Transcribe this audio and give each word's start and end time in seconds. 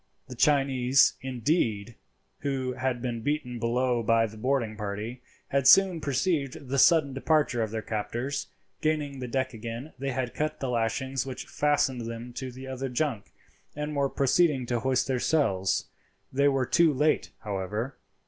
The 0.29 0.35
Chinese, 0.35 1.13
indeed, 1.21 1.93
who 2.39 2.73
had 2.73 3.03
been 3.03 3.21
beaten 3.21 3.59
below 3.59 4.01
by 4.01 4.25
the 4.25 4.35
boarding 4.35 4.75
party, 4.75 5.21
had 5.49 5.67
soon 5.67 6.01
perceived 6.01 6.69
the 6.69 6.79
sudden 6.79 7.13
departure 7.13 7.61
of 7.61 7.69
their 7.69 7.83
captors. 7.83 8.47
Gaining 8.81 9.19
the 9.19 9.27
deck 9.27 9.53
again 9.53 9.93
they 9.99 10.09
had 10.09 10.33
cut 10.33 10.59
the 10.59 10.69
lashings 10.71 11.27
which 11.27 11.45
fastened 11.45 12.07
them 12.09 12.33
to 12.33 12.51
the 12.51 12.65
other 12.65 12.89
junk, 12.89 13.31
and 13.75 13.95
were 13.95 14.09
proceeding 14.09 14.65
to 14.65 14.79
hoist 14.79 15.05
their 15.05 15.19
sails. 15.19 15.89
They 16.33 16.47
were 16.47 16.65
too 16.65 16.91
late, 16.91 17.29
however. 17.41 17.99